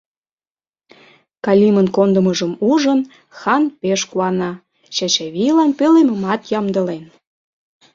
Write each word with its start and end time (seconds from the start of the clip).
Калимын 1.45 1.87
кондымыжым 1.95 2.51
ужын, 2.71 2.99
хан 3.37 3.63
пеш 3.81 4.01
куана, 4.09 4.51
Чачавийлан 4.95 5.71
пӧлемымат 5.79 6.41
ямдылен. 6.59 7.03